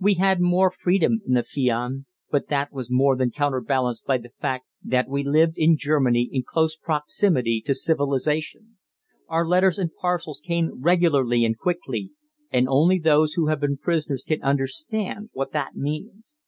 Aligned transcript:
We 0.00 0.14
had 0.14 0.40
more 0.40 0.70
freedom 0.70 1.20
in 1.26 1.34
Afion, 1.34 2.06
but 2.30 2.48
that 2.48 2.72
was 2.72 2.90
more 2.90 3.16
than 3.16 3.30
counterbalanced 3.30 4.06
by 4.06 4.16
the 4.16 4.30
fact 4.40 4.64
that 4.82 5.10
we 5.10 5.22
lived 5.22 5.58
in 5.58 5.76
Germany 5.76 6.26
in 6.32 6.42
close 6.42 6.74
proximity 6.74 7.60
to 7.66 7.74
civilization. 7.74 8.78
Our 9.28 9.46
letters 9.46 9.78
and 9.78 9.90
parcels 9.94 10.40
came 10.40 10.80
regularly 10.80 11.44
and 11.44 11.58
quickly, 11.58 12.12
and 12.50 12.66
only 12.66 12.98
those 12.98 13.34
who 13.34 13.48
have 13.48 13.60
been 13.60 13.76
prisoners 13.76 14.24
can 14.26 14.40
understand 14.42 15.28
what 15.34 15.52
that 15.52 15.76
means. 15.76 16.40